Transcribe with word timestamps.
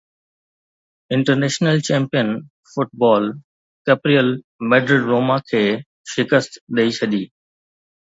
international 1.15 1.81
champion 1.87 2.31
football 2.71 3.27
ڪيپريئل 3.89 4.31
Madrid 4.71 5.05
Roma 5.11 5.37
کي 5.51 5.61
شڪست 6.15 6.59
ڏئي 6.79 6.89
ڇڏي 6.97 7.21